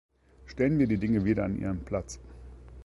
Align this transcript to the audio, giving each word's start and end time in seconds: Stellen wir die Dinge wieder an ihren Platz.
Stellen 0.47 0.79
wir 0.79 0.87
die 0.87 0.97
Dinge 0.97 1.25
wieder 1.25 1.43
an 1.45 1.59
ihren 1.59 1.85
Platz. 1.85 2.17